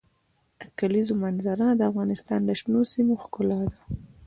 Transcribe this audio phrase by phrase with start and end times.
[0.59, 3.81] د کلیزو منظره د افغانستان د شنو سیمو ښکلا ده.